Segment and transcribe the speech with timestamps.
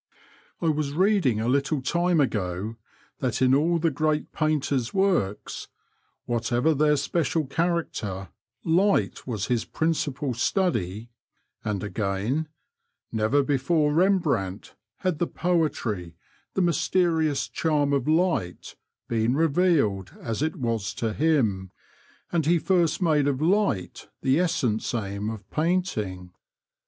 [0.59, 2.75] I was reading a little time ago
[3.19, 5.67] that in all the great painter's works,
[6.25, 8.29] "whatever their special character,
[8.65, 12.47] light was his principal study, '* and, again,
[13.11, 16.15] Never before Rembrandt had the poetry,
[16.55, 18.75] the mysterious charm of light,
[19.07, 21.69] been revealed as it was to him,
[22.31, 26.31] and he first made of light the essence aim of painting."